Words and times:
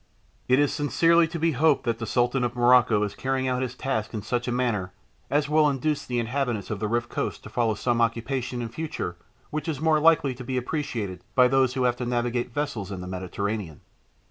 It 0.47 0.57
is 0.57 0.73
sincerely 0.73 1.27
to 1.27 1.37
be 1.37 1.51
hoped 1.51 1.83
that 1.83 1.99
the 1.99 2.07
Sultan 2.07 2.43
of 2.43 2.55
Morocco 2.55 3.03
is 3.03 3.13
carrying 3.13 3.47
out 3.47 3.61
his 3.61 3.75
task 3.75 4.15
in 4.15 4.23
such 4.23 4.47
a 4.47 4.51
manner 4.51 4.91
as 5.29 5.47
will 5.47 5.69
induce 5.69 6.07
the 6.07 6.17
inhabitants 6.17 6.71
of 6.71 6.79
the 6.79 6.87
Riff 6.87 7.07
coast 7.07 7.43
to 7.43 7.51
follow 7.51 7.75
some 7.75 8.01
occupation 8.01 8.63
in 8.63 8.69
future 8.69 9.15
which 9.51 9.67
is 9.67 9.79
more 9.79 9.99
likely 9.99 10.33
to 10.33 10.43
be 10.43 10.57
appreciated 10.57 11.23
by 11.35 11.47
those 11.47 11.75
who 11.75 11.83
have 11.83 11.97
to 11.97 12.05
navigate 12.07 12.51
vessels 12.51 12.91
in 12.91 13.01
the 13.01 13.07
Mediterranean. 13.07 13.81